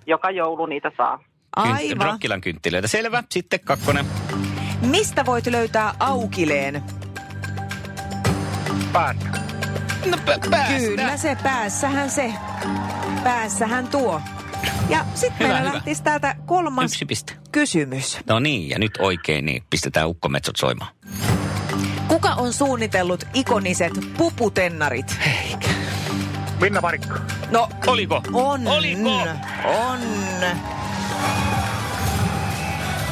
joka 0.05 0.31
joulu 0.31 0.65
niitä 0.65 0.91
saa. 0.97 1.23
Aivan. 1.55 2.07
Rokkilan 2.07 2.41
kynttilöitä. 2.41 2.87
Selvä. 2.87 3.23
Sitten 3.29 3.59
kakkonen. 3.59 4.05
Mistä 4.81 5.25
voit 5.25 5.47
löytää 5.47 5.93
aukileen? 5.99 6.83
Päästä. 8.93 9.27
No 10.11 10.17
pä- 10.17 10.49
päästä. 10.49 10.77
Kyllä 10.79 11.17
se 11.17 11.37
päässähän 11.43 12.09
se. 12.11 12.33
Päässähän 13.23 13.87
tuo. 13.87 14.21
Ja 14.89 15.05
sitten 15.15 15.47
meillä 15.47 15.59
hyvä. 15.59 15.73
lähtisi 15.73 16.03
täältä 16.03 16.35
kolmas 16.45 16.91
Yksi 16.91 17.05
piste. 17.05 17.33
kysymys. 17.51 18.19
No 18.27 18.39
niin, 18.39 18.69
ja 18.69 18.79
nyt 18.79 18.91
oikein, 18.99 19.45
niin 19.45 19.63
pistetään 19.69 20.07
ukkometsot 20.09 20.55
soimaan. 20.55 20.91
Kuka 22.07 22.29
on 22.29 22.53
suunnitellut 22.53 23.23
ikoniset 23.33 23.93
puputennarit? 24.17 25.19
Minna 26.61 26.81
Varikko. 26.81 27.15
No, 27.51 27.69
Oliko? 27.87 28.21
on. 28.33 28.67
Oliko? 28.67 29.09
On. 29.65 29.99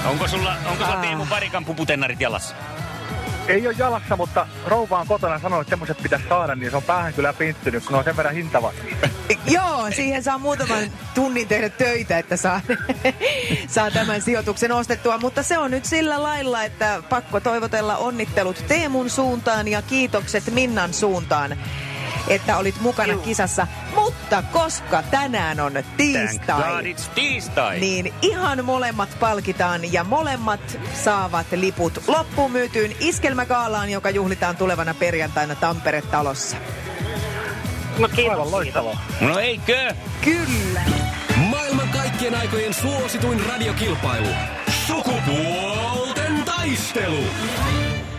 Onko 0.06 0.28
sulla, 0.28 0.56
onko 0.66 0.84
sulla 0.84 0.96
Ah. 0.96 1.02
Teemu 1.02 1.26
Parikan 1.26 1.66
puputennarit 1.66 2.22
jalassa? 2.22 2.56
Ei 3.48 3.68
ole 3.68 3.76
jalassa, 3.78 4.16
mutta 4.16 4.48
rouva 4.66 5.00
on 5.00 5.08
kotona 5.08 5.40
sanonut, 5.40 5.62
että 5.62 5.70
semmoiset 5.70 5.98
pitäisi 6.04 6.26
saada, 6.30 6.56
niin 6.56 6.72
se 6.72 6.78
on 6.78 6.84
päähän 6.84 7.14
kyllä 7.14 7.34
pinttynyt, 7.34 7.84
kun 7.84 7.92
ne 7.92 7.98
on 7.98 8.04
sen 8.04 8.18
verran 8.18 8.36
hintava. 8.36 8.74
Joo, 9.48 9.92
siihen 9.96 10.24
saa 10.24 10.38
muutaman 10.38 10.84
tunnin 11.14 11.48
tehdä 11.48 11.70
töitä, 11.70 12.18
että 12.18 12.38
saa, 12.38 12.62
saa 13.68 13.92
tämän 13.92 14.22
sijoituksen 14.22 14.72
ostettua. 14.72 15.18
Mutta 15.18 15.44
se 15.44 15.58
on 15.58 15.72
nyt 15.72 15.86
sillä 15.86 16.24
lailla, 16.24 16.64
että 16.64 17.04
pakko 17.10 17.40
toivotella 17.40 17.98
onnittelut 17.98 18.64
Teemun 18.68 19.10
suuntaan 19.10 19.68
ja 19.68 19.82
kiitokset 19.82 20.54
Minnan 20.54 20.94
suuntaan, 20.94 21.58
että 22.28 22.58
olit 22.58 22.82
mukana 22.82 23.18
kisassa. 23.18 23.68
Mutta 23.96 24.44
koska 24.52 25.04
tänään 25.04 25.60
on 25.60 25.74
tiistai, 25.98 26.94
it's 26.94 27.10
tiistai. 27.16 27.80
niin 27.80 28.14
ihan 28.22 28.66
molemmat 28.66 29.10
palkitaan 29.20 29.94
ja 29.94 30.04
molemmat 30.04 30.80
saavat 31.04 31.48
liput 31.52 32.04
loppumyytyyn 32.08 32.96
iskelmäkaalaan, 33.00 33.90
joka 33.90 34.10
juhlitaan 34.10 34.58
tulevana 34.58 34.94
perjantaina 34.94 35.56
Tampere-talossa. 35.56 36.58
No 38.00 38.10
kiitos. 38.10 38.52
Loistavaa. 38.52 39.06
No 39.22 39.40
eikö? 39.40 39.94
Kyllä. 40.22 40.82
Maailman 41.50 41.90
kaikkien 41.90 42.36
aikojen 42.36 42.74
suosituin 42.74 43.46
radiokilpailu. 43.46 44.28
Sukupuolten 44.88 46.44
taistelu. 46.46 47.24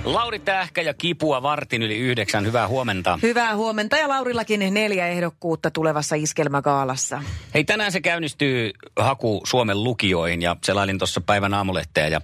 Lauri 0.07 0.39
Tähkä 0.39 0.83
ja 0.83 0.95
Kipua 0.95 1.43
vartin 1.43 1.83
yli 1.83 1.99
yhdeksän. 1.99 2.47
Hyvää 2.47 2.69
huomenta. 2.69 3.19
Hyvää 3.23 3.57
huomenta 3.57 3.97
ja 3.97 4.09
Laurillakin 4.09 4.75
neljä 4.75 5.09
ehdokkuutta 5.09 5.71
tulevassa 5.71 6.17
iskelmäkaalassa. 6.17 7.23
Hei, 7.55 7.65
tänään 7.65 7.93
se 7.93 8.01
käynnistyy 8.01 8.71
haku 8.97 9.41
Suomen 9.47 9.85
lukioihin 9.85 10.43
ja 10.43 10.57
selailin 10.65 10.99
tuossa 10.99 11.21
päivän 11.21 11.55
aamulehteä 11.55 12.09
ja 12.09 12.21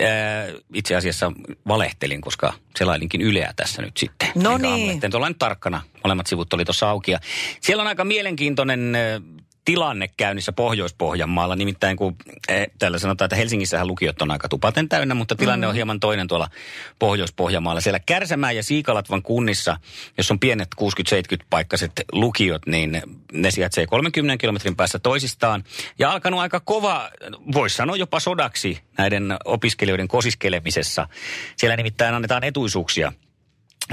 ää, 0.00 0.06
itse 0.74 0.96
asiassa 0.96 1.32
valehtelin, 1.68 2.20
koska 2.20 2.52
selailinkin 2.78 3.20
Yleä 3.20 3.52
tässä 3.56 3.82
nyt 3.82 3.96
sitten. 3.96 4.28
No 4.34 4.58
niin. 4.58 5.00
Tuolla 5.10 5.28
nyt 5.28 5.38
tarkkana. 5.38 5.82
Molemmat 6.04 6.26
sivut 6.26 6.52
oli 6.52 6.64
tuossa 6.64 6.90
auki 6.90 7.10
ja 7.10 7.18
siellä 7.60 7.80
on 7.80 7.86
aika 7.86 8.04
mielenkiintoinen 8.04 8.94
ää, 8.94 9.20
tilanne 9.66 10.08
käynnissä 10.16 10.52
Pohjois-Pohjanmaalla. 10.52 11.56
Nimittäin 11.56 11.96
kun 11.96 12.16
eh, 12.48 12.66
täällä 12.78 12.98
sanotaan, 12.98 13.26
että 13.26 13.36
Helsingissähän 13.36 13.86
lukiot 13.86 14.22
on 14.22 14.30
aika 14.30 14.48
tupaten 14.48 14.88
täynnä, 14.88 15.14
mutta 15.14 15.36
tilanne 15.36 15.66
mm. 15.66 15.68
on 15.68 15.74
hieman 15.74 16.00
toinen 16.00 16.28
tuolla 16.28 16.48
Pohjois-Pohjanmaalla. 16.98 17.80
Siellä 17.80 18.00
Kärsämään 18.06 18.56
ja 18.56 18.62
Siikalatvan 18.62 19.22
kunnissa, 19.22 19.76
jos 20.18 20.30
on 20.30 20.38
pienet 20.38 20.68
60-70 20.80 21.44
paikkaiset 21.50 21.92
lukiot, 22.12 22.66
niin 22.66 23.02
ne 23.32 23.50
sijaitsee 23.50 23.86
30 23.86 24.40
kilometrin 24.40 24.76
päässä 24.76 24.98
toisistaan. 24.98 25.64
Ja 25.98 26.10
alkanut 26.10 26.40
aika 26.40 26.60
kova, 26.60 27.10
voisi 27.52 27.76
sanoa 27.76 27.96
jopa 27.96 28.20
sodaksi 28.20 28.80
näiden 28.98 29.36
opiskelijoiden 29.44 30.08
kosiskelemisessa. 30.08 31.08
Siellä 31.56 31.76
nimittäin 31.76 32.14
annetaan 32.14 32.44
etuisuuksia 32.44 33.12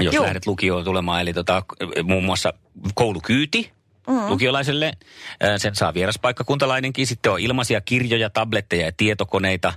jos 0.00 0.14
Joo. 0.14 0.24
lähdet 0.24 0.46
lukioon 0.46 0.84
tulemaan. 0.84 1.20
Eli 1.20 1.32
tota, 1.32 1.62
muun 2.02 2.24
muassa 2.24 2.52
koulukyyti 2.94 3.70
mm-hmm. 4.06 4.28
lukiolaiselle. 4.28 4.92
Sen 5.56 5.74
saa 5.74 5.94
vieraspaikkakuntalainenkin. 5.94 7.06
Sitten 7.06 7.32
on 7.32 7.40
ilmaisia 7.40 7.80
kirjoja, 7.80 8.30
tabletteja 8.30 8.86
ja 8.86 8.92
tietokoneita. 8.96 9.72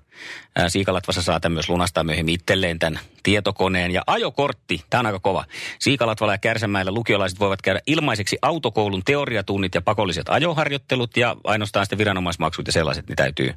Siikalatvassa 0.68 1.22
saa 1.22 1.40
myös 1.50 1.70
lunastaa 1.70 2.04
myöhemmin 2.04 2.36
itselleen 2.36 2.80
tämän 2.80 3.00
tietokoneen. 3.24 3.92
Ja 3.92 4.04
ajokortti, 4.08 4.84
tämä 4.90 5.00
on 5.00 5.06
aika 5.06 5.20
kova. 5.20 5.46
Siikalatvalla 5.80 6.34
ja 6.34 6.38
Kärsämäellä 6.38 6.92
lukiolaiset 6.92 7.40
voivat 7.40 7.62
käydä 7.62 7.80
ilmaiseksi 7.88 8.38
autokoulun 8.42 9.02
teoriatunnit 9.06 9.76
ja 9.76 9.82
pakolliset 9.82 10.30
ajoharjoittelut. 10.30 11.18
Ja 11.18 11.36
ainoastaan 11.44 11.86
sitten 11.86 11.98
viranomaismaksut 11.98 12.68
ja 12.68 12.74
sellaiset, 12.74 13.08
niin 13.08 13.16
täytyy, 13.16 13.54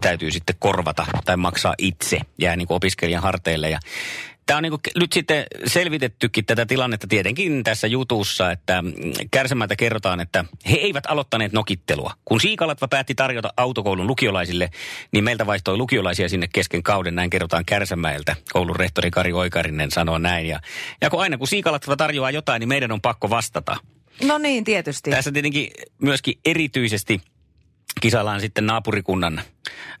täytyy 0.00 0.30
sitten 0.30 0.56
korvata 0.58 1.06
tai 1.24 1.36
maksaa 1.36 1.74
itse. 1.78 2.20
Jää 2.38 2.56
niin 2.56 2.68
kuin 2.68 2.76
opiskelijan 2.76 3.22
harteille. 3.22 3.70
Ja 3.70 3.78
Tämä 4.46 4.56
on 4.56 4.62
niin 4.62 4.72
nyt 5.00 5.12
sitten 5.12 5.44
selvitettykin 5.66 6.46
tätä 6.46 6.66
tilannetta 6.66 7.06
tietenkin 7.06 7.64
tässä 7.64 7.86
jutussa, 7.86 8.50
että 8.50 8.82
mm, 8.82 8.92
Kärsämältä 9.30 9.76
kerrotaan, 9.76 10.20
että 10.20 10.44
he 10.70 10.76
eivät 10.76 11.04
aloittaneet 11.08 11.52
nokittelua. 11.52 12.12
Kun 12.24 12.40
Siikalatva 12.40 12.88
päätti 12.88 13.14
tarjota 13.14 13.52
autokoulun 13.56 14.06
lukiolaisille, 14.06 14.70
niin 15.12 15.24
meiltä 15.24 15.46
vaihtoi 15.46 15.76
lukiolaisia 15.76 16.28
sinne 16.28 16.48
kesken 16.52 16.82
kauden, 16.82 17.14
näin 17.14 17.30
kerrotaan 17.30 17.64
Kärsämäeltä. 17.64 18.36
Koulun 18.52 18.76
rehtori 18.76 19.10
Kari 19.10 19.32
Oikarinen 19.32 19.90
sanoo 19.90 20.18
näin. 20.18 20.46
Ja, 20.46 20.60
ja 21.00 21.10
kun 21.10 21.20
aina 21.22 21.38
kun 21.38 21.48
Siikalatva 21.48 21.96
tarjoaa 21.96 22.30
jotain, 22.30 22.60
niin 22.60 22.68
meidän 22.68 22.92
on 22.92 23.00
pakko 23.00 23.30
vastata. 23.30 23.76
No 24.24 24.38
niin, 24.38 24.64
tietysti. 24.64 25.10
Tässä 25.10 25.32
tietenkin 25.32 25.70
myöskin 25.98 26.38
erityisesti 26.44 27.20
kisaillaan 28.00 28.40
sitten 28.40 28.66
naapurikunnan 28.66 29.40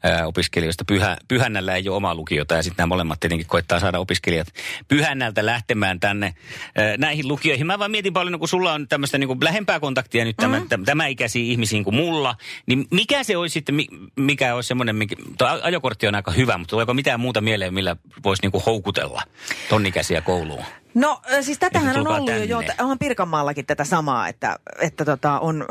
ää, 0.02 0.26
opiskelijoista. 0.26 0.84
Pyhä, 0.84 1.16
Pyhännällä 1.28 1.74
ei 1.74 1.88
ole 1.88 1.96
omaa 1.96 2.14
lukiota 2.14 2.54
ja 2.54 2.62
sitten 2.62 2.82
nämä 2.82 2.86
molemmat 2.86 3.20
tietenkin 3.20 3.46
koittaa 3.46 3.80
saada 3.80 3.98
opiskelijat 3.98 4.48
Pyhännältä 4.88 5.46
lähtemään 5.46 6.00
tänne 6.00 6.34
ää, 6.76 6.96
näihin 6.96 7.28
lukioihin. 7.28 7.66
Mä 7.66 7.78
vaan 7.78 7.90
mietin 7.90 8.12
paljon, 8.12 8.38
kun 8.38 8.48
sulla 8.48 8.72
on 8.72 8.88
tämmöistä 8.88 9.18
niin 9.18 9.38
lähempää 9.40 9.80
kontaktia 9.80 10.24
nyt 10.24 10.36
tämän, 10.36 10.66
mm. 10.76 10.84
tämä 10.84 11.06
ikäisiä 11.06 11.42
ihmisiin 11.42 11.84
kuin 11.84 11.96
mulla, 11.96 12.36
niin 12.66 12.86
mikä 12.90 13.22
se 13.24 13.36
olisi 13.36 13.52
sitten, 13.52 13.76
mikä 14.16 14.54
olisi 14.54 14.68
semmoinen, 14.68 14.96
mikä, 14.96 15.16
ajokortti 15.62 16.06
on 16.06 16.14
aika 16.14 16.30
hyvä, 16.30 16.58
mutta 16.58 16.70
tuleeko 16.70 16.94
mitään 16.94 17.20
muuta 17.20 17.40
mieleen, 17.40 17.74
millä 17.74 17.96
voisi 18.24 18.42
niin 18.42 18.62
houkutella 18.66 19.22
tonnikäisiä 19.68 20.20
kouluun? 20.20 20.64
No 20.96 21.20
siis 21.40 21.58
tätähän 21.58 21.96
on 21.96 22.08
ollut 22.08 22.26
tänne. 22.26 22.44
jo, 22.44 22.62
onhan 22.80 22.98
Pirkanmaallakin 22.98 23.66
tätä 23.66 23.84
samaa, 23.84 24.28
että, 24.28 24.58
että 24.80 25.04
tota, 25.04 25.38
on 25.38 25.66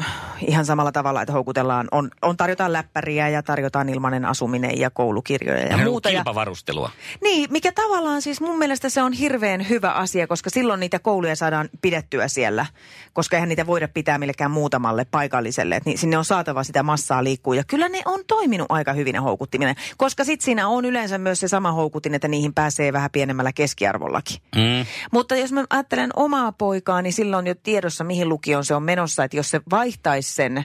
ihan 0.47 0.65
samalla 0.65 0.91
tavalla, 0.91 1.21
että 1.21 1.33
houkutellaan, 1.33 1.87
on, 1.91 2.11
on 2.21 2.37
tarjotaan 2.37 2.73
läppäriä 2.73 3.29
ja 3.29 3.43
tarjotaan 3.43 3.89
ilmainen 3.89 4.25
asuminen 4.25 4.79
ja 4.79 4.89
koulukirjoja 4.89 5.61
ja, 5.61 5.67
ja 5.67 5.77
muuta. 5.77 6.09
Kilpavarustelua. 6.09 6.91
Ja, 6.95 7.17
niin, 7.23 7.47
mikä 7.51 7.71
tavallaan 7.71 8.21
siis 8.21 8.41
mun 8.41 8.57
mielestä 8.57 8.89
se 8.89 9.01
on 9.01 9.13
hirveän 9.13 9.69
hyvä 9.69 9.91
asia, 9.91 10.27
koska 10.27 10.49
silloin 10.49 10.79
niitä 10.79 10.99
kouluja 10.99 11.35
saadaan 11.35 11.69
pidettyä 11.81 12.27
siellä, 12.27 12.65
koska 13.13 13.37
eihän 13.37 13.49
niitä 13.49 13.67
voida 13.67 13.87
pitää 13.87 14.17
millekään 14.17 14.51
muutamalle 14.51 15.05
paikalliselle, 15.11 15.75
että 15.75 15.89
niin, 15.89 15.97
sinne 15.97 16.17
on 16.17 16.25
saatava 16.25 16.63
sitä 16.63 16.83
massaa 16.83 17.23
liikkuu 17.23 17.53
ja 17.53 17.63
kyllä 17.67 17.89
ne 17.89 18.01
on 18.05 18.21
toiminut 18.27 18.67
aika 18.69 18.93
hyvin 18.93 19.13
ne 19.13 19.19
houkuttiminen, 19.19 19.75
koska 19.97 20.23
sitten 20.23 20.45
siinä 20.45 20.67
on 20.67 20.85
yleensä 20.85 21.17
myös 21.17 21.39
se 21.39 21.47
sama 21.47 21.71
houkutin, 21.71 22.15
että 22.15 22.27
niihin 22.27 22.53
pääsee 22.53 22.93
vähän 22.93 23.11
pienemmällä 23.11 23.53
keskiarvollakin. 23.53 24.41
Mm. 24.55 24.85
Mutta 25.15 25.35
jos 25.35 25.51
mä 25.51 25.65
ajattelen 25.69 26.09
omaa 26.15 26.51
poikaa, 26.51 27.01
niin 27.01 27.13
silloin 27.13 27.47
jo 27.47 27.55
tiedossa, 27.63 28.03
mihin 28.03 28.29
lukioon 28.29 28.65
se 28.65 28.75
on 28.75 28.83
menossa. 28.83 29.23
Että 29.23 29.37
jos 29.37 29.49
se 29.49 29.61
vaihtaisi 29.69 30.33
sen, 30.33 30.63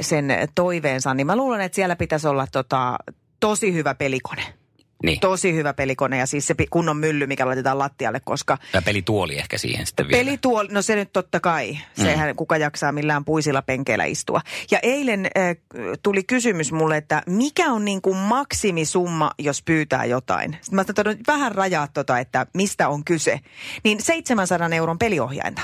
sen 0.00 0.32
toiveensa, 0.54 1.14
niin 1.14 1.26
mä 1.26 1.36
luulen, 1.36 1.60
että 1.60 1.76
siellä 1.76 1.96
pitäisi 1.96 2.28
olla 2.28 2.46
tota, 2.46 2.98
tosi 3.40 3.74
hyvä 3.74 3.94
pelikone. 3.94 4.59
Niin. 5.02 5.20
Tosi 5.20 5.54
hyvä 5.54 5.74
pelikone 5.74 6.18
ja 6.18 6.26
siis 6.26 6.46
se 6.46 6.54
kunnon 6.70 6.96
mylly, 6.96 7.26
mikä 7.26 7.46
laitetaan 7.46 7.78
lattialle, 7.78 8.20
koska... 8.24 8.58
Ja 8.72 8.82
pelituoli 8.82 9.38
ehkä 9.38 9.58
siihen 9.58 9.86
sitten 9.86 10.08
vielä. 10.08 10.24
Pelituoli, 10.24 10.68
no 10.72 10.82
se 10.82 10.96
nyt 10.96 11.12
totta 11.12 11.40
kai. 11.40 11.72
Mm. 11.72 12.04
Sehän 12.04 12.36
kuka 12.36 12.56
jaksaa 12.56 12.92
millään 12.92 13.24
puisilla 13.24 13.62
penkeillä 13.62 14.04
istua. 14.04 14.40
Ja 14.70 14.78
eilen 14.82 15.26
äh, 15.26 15.56
tuli 16.02 16.22
kysymys 16.22 16.72
mulle, 16.72 16.96
että 16.96 17.22
mikä 17.26 17.72
on 17.72 17.84
niin 17.84 18.02
kuin 18.02 18.16
maksimisumma, 18.16 19.30
jos 19.38 19.62
pyytää 19.62 20.04
jotain. 20.04 20.56
Sitten 20.60 20.76
mä 20.76 20.84
sanoin, 20.96 21.18
vähän 21.26 21.52
rajaa 21.52 21.88
tota, 21.88 22.18
että 22.18 22.46
mistä 22.54 22.88
on 22.88 23.04
kyse. 23.04 23.40
Niin 23.84 24.02
700 24.02 24.68
euron 24.76 24.98
peliohjainta. 24.98 25.62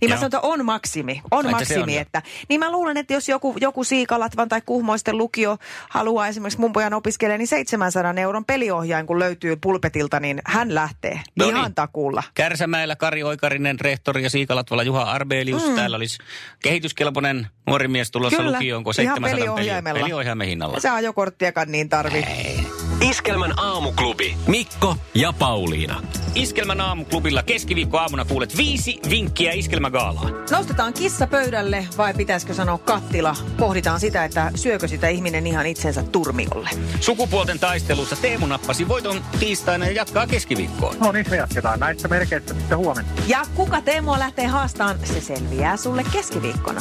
Niin 0.00 0.10
mä 0.10 0.16
sanon, 0.16 0.26
että 0.26 0.40
on 0.40 0.64
maksimi. 0.64 1.22
On 1.30 1.46
Ai, 1.46 1.52
maksimi. 1.52 1.82
On 1.82 1.88
että, 2.02 2.22
niin 2.48 2.60
mä 2.60 2.72
luulen, 2.72 2.96
että 2.96 3.14
jos 3.14 3.28
joku, 3.28 3.54
joku 3.60 3.84
Siikalatvan 3.84 4.48
tai 4.48 4.62
Kuhmoisten 4.66 5.18
lukio 5.18 5.58
haluaa 5.88 6.28
esimerkiksi 6.28 6.60
mun 6.60 6.72
pojan 6.72 6.94
opiskella, 6.94 7.36
niin 7.36 7.48
700 7.48 8.14
euron 8.20 8.44
peliohjain, 8.44 9.06
kun 9.06 9.18
löytyy 9.18 9.56
pulpetilta, 9.56 10.20
niin 10.20 10.42
hän 10.46 10.74
lähtee. 10.74 11.20
No 11.36 11.48
Ihan 11.48 11.64
niin. 11.64 11.74
takuulla. 11.74 12.22
Kärsämäellä 12.34 12.96
Kari 12.96 13.22
Oikarinen, 13.22 13.80
rehtori 13.80 14.22
ja 14.22 14.30
Siikalatvala 14.30 14.82
Juha 14.82 15.02
Arbelius. 15.02 15.68
Mm. 15.68 15.74
Täällä 15.74 15.96
olisi 15.96 16.18
kehityskelpoinen 16.62 17.46
nuori 17.66 17.88
mies 17.88 18.10
tulossa 18.10 18.36
Kyllä. 18.36 18.52
lukioon, 18.52 18.84
kun 18.84 18.94
700 18.94 19.30
peliohjaimella. 19.30 20.00
peliohjaimen 20.00 20.48
hinnalla. 20.48 20.80
Se 20.80 20.90
ajokorttiakaan 20.90 21.72
niin 21.72 21.88
tarvi. 21.88 22.18
Ei. 22.18 22.75
Iskelmän 23.00 23.54
aamuklubi. 23.56 24.36
Mikko 24.46 24.96
ja 25.14 25.32
Pauliina. 25.32 26.02
Iskelmän 26.34 26.80
aamuklubilla 26.80 27.42
keskiviikko 27.42 27.98
aamuna 27.98 28.24
kuulet 28.24 28.56
viisi 28.56 29.00
vinkkiä 29.10 29.52
Iskelmägaalaan. 29.52 30.32
Nostetaan 30.50 30.92
kissa 30.92 31.26
pöydälle 31.26 31.88
vai 31.98 32.14
pitäisikö 32.14 32.54
sanoa 32.54 32.78
kattila? 32.78 33.36
Pohditaan 33.56 34.00
sitä, 34.00 34.24
että 34.24 34.50
syökö 34.54 34.88
sitä 34.88 35.08
ihminen 35.08 35.46
ihan 35.46 35.66
itsensä 35.66 36.02
turmiolle. 36.02 36.70
Sukupuolten 37.00 37.58
taistelussa 37.58 38.16
Teemu 38.16 38.46
nappasi 38.46 38.88
voiton 38.88 39.24
tiistaina 39.40 39.86
ja 39.86 39.92
jatkaa 39.92 40.26
keskiviikkoon. 40.26 40.96
No 41.00 41.12
niin, 41.12 41.26
me 41.30 41.36
jatketaan 41.36 41.80
näistä 41.80 42.08
merkeistä 42.08 42.54
sitten 42.54 42.78
huomenna. 42.78 43.10
Ja 43.26 43.42
kuka 43.54 43.80
Teemua 43.80 44.18
lähtee 44.18 44.46
haastaan, 44.46 44.98
se 45.04 45.20
selviää 45.20 45.76
sulle 45.76 46.04
keskiviikkona. 46.12 46.80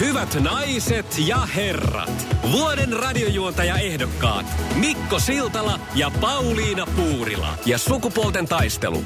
Hyvät 0.00 0.34
naiset 0.40 1.06
ja 1.26 1.38
herrat, 1.38 2.26
vuoden 2.52 2.92
radiojuontaja 2.92 3.76
ehdokkaat 3.76 4.46
Mikko 4.74 5.18
Siltala 5.18 5.80
ja 5.94 6.10
Pauliina 6.20 6.86
Puurila 6.86 7.58
ja 7.66 7.78
sukupuolten 7.78 8.48
taistelu. 8.48 9.04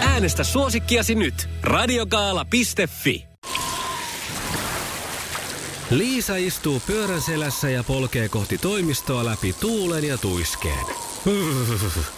Äänestä 0.00 0.44
suosikkiasi 0.44 1.14
nyt 1.14 1.48
radiogaala.fi. 1.62 3.28
Liisa 5.90 6.36
istuu 6.36 6.82
pyörän 6.86 7.22
selässä 7.22 7.70
ja 7.70 7.84
polkee 7.84 8.28
kohti 8.28 8.58
toimistoa 8.58 9.24
läpi 9.24 9.52
tuulen 9.52 10.04
ja 10.04 10.18
tuiskeen. 10.18 10.86